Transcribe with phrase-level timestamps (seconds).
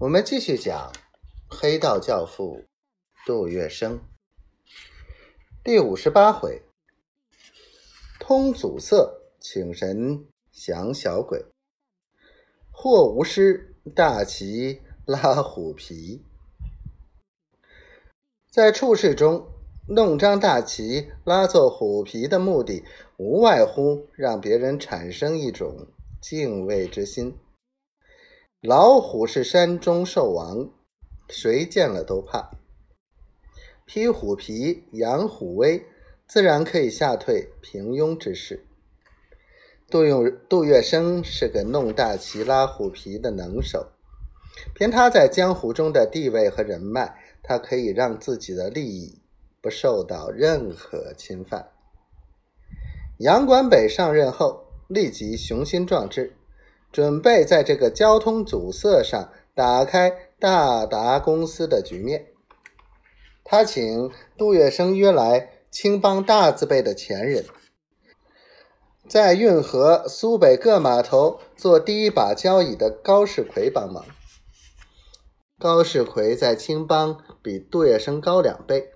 [0.00, 0.94] 我们继续讲
[1.46, 2.64] 黑道教父
[3.26, 3.98] 杜月笙
[5.62, 6.62] 第五十八回：
[8.18, 11.40] 通阻塞，请神降小鬼；
[12.70, 16.22] 祸无师，大旗拉虎皮。
[18.50, 19.48] 在处事中，
[19.86, 22.82] 弄张大旗拉做虎皮的目的，
[23.18, 25.88] 无外乎让别人产生一种
[26.22, 27.36] 敬畏之心。
[28.62, 30.68] 老虎是山中兽王，
[31.30, 32.50] 谁见了都怕。
[33.86, 35.86] 披虎皮，扬虎威，
[36.26, 38.66] 自然可以吓退平庸之士。
[39.88, 43.92] 杜用杜月笙是个弄大旗拉虎皮的能手，
[44.74, 49.22] 凭他在江湖中的地位和人脉，他可以让自己的利益
[49.62, 51.70] 不受到任何侵犯。
[53.16, 56.36] 杨管北上任后，立即雄心壮志。
[56.92, 62.26] 准备在这个交通阻塞上打开大达公司的局面。
[63.44, 67.44] 他请杜月笙约来青帮大字辈的前人，
[69.08, 74.04] 在运河、苏北各码头做第一把交椅的高世奎帮忙。
[75.58, 78.92] 高世奎在青帮比杜月笙高两倍，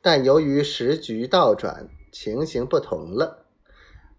[0.00, 3.46] 但由于时局倒转，情形不同了。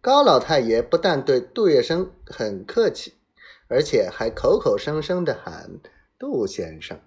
[0.01, 3.13] 高老太爷不但对杜月笙很客气，
[3.67, 5.79] 而且还口口声声的喊
[6.17, 6.99] 杜先生。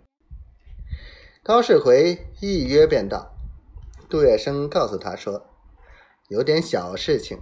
[1.42, 3.34] 高世奎一约便到，
[4.08, 5.44] 杜月笙告诉他说
[6.30, 7.40] ：“有点小事情，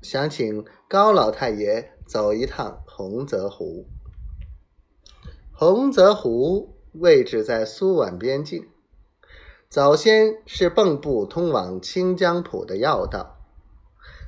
[0.00, 3.84] 想请高老太爷走一趟洪泽湖。
[5.52, 8.66] 洪泽湖位置在苏皖边境，
[9.68, 13.36] 早先是蚌埠通往清江浦的要道，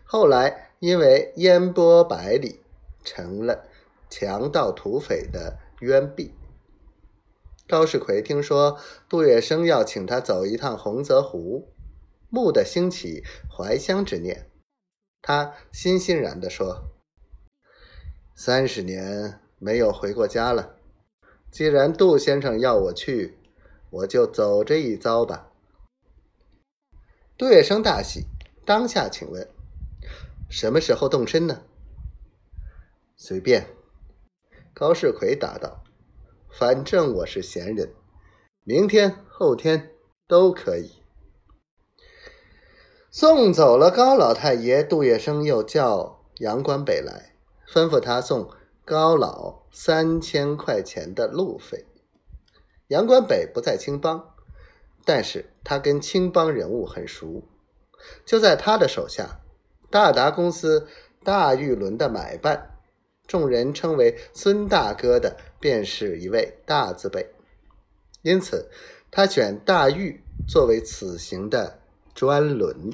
[0.04, 2.60] 后来。”因为烟波百里，
[3.02, 3.66] 成了
[4.08, 6.32] 强盗土匪的冤壁。
[7.66, 8.78] 高世奎听说
[9.08, 11.72] 杜月笙要请他走一趟洪泽湖，
[12.30, 14.48] 蓦地兴起怀乡之念。
[15.20, 16.84] 他欣欣然地说
[18.36, 20.76] ：“三十年没有回过家了，
[21.50, 23.36] 既然杜先生要我去，
[23.90, 25.50] 我就走这一遭吧。”
[27.36, 28.26] 杜月笙大喜，
[28.64, 29.55] 当下请问。
[30.48, 31.62] 什么时候动身呢？
[33.16, 33.68] 随便。
[34.72, 35.82] 高世奎答道
[36.52, 37.94] ：“反正我是闲人，
[38.62, 39.90] 明天、后天
[40.28, 41.02] 都可以。”
[43.10, 47.34] 送走了高老太爷，杜月笙又叫杨关北来，
[47.66, 48.50] 吩咐他送
[48.84, 51.86] 高老三千块钱的路费。
[52.88, 54.34] 杨关北不在青帮，
[55.06, 57.48] 但是他跟青帮人物很熟，
[58.26, 59.40] 就在他的手下。
[59.96, 60.86] 大达公司
[61.24, 62.68] 大玉轮的买办，
[63.26, 67.26] 众人称为孙大哥的，便是一位大字辈，
[68.20, 68.68] 因此
[69.10, 71.78] 他选大玉作为此行的
[72.14, 72.92] 专轮。